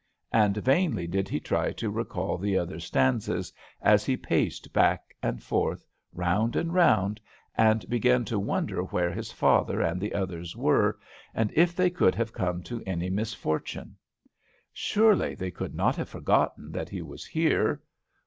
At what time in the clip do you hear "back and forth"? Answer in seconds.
4.73-5.85